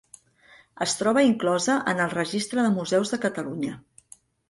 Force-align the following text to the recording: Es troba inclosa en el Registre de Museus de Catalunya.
Es 0.85 0.95
troba 1.01 1.23
inclosa 1.27 1.77
en 1.93 2.03
el 2.07 2.17
Registre 2.17 2.67
de 2.67 2.75
Museus 2.81 3.15
de 3.17 3.25
Catalunya. 3.31 3.81